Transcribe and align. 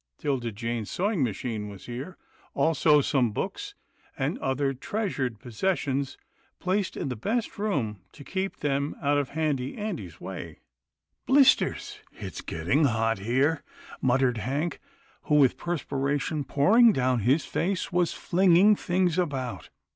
'Tilda 0.17 0.51
Jane's 0.51 0.89
sewing 0.89 1.23
machine 1.23 1.69
was 1.69 1.85
here, 1.85 2.17
also 2.55 3.01
some 3.01 3.31
books, 3.31 3.75
and 4.17 4.39
other 4.39 4.73
treasured 4.73 5.37
possessions 5.39 6.17
placed 6.59 6.97
in 6.97 7.09
the 7.09 7.15
best 7.15 7.59
room 7.59 7.99
to 8.11 8.23
keep 8.23 8.57
them 8.61 8.95
out 8.99 9.19
of 9.19 9.29
Handy 9.37 9.77
Andy's 9.77 10.19
way." 10.19 10.57
Blisters! 11.27 11.99
it's 12.13 12.41
getting 12.41 12.85
hot 12.85 13.19
here," 13.19 13.61
muttered 14.01 14.39
Hank, 14.39 14.79
who 15.25 15.35
with 15.35 15.55
perspiration 15.55 16.45
pouring 16.45 16.91
down 16.91 17.19
his 17.19 17.45
face, 17.45 17.91
was 17.93 18.11
flinging 18.11 18.75
things 18.75 19.19
about. 19.19 19.69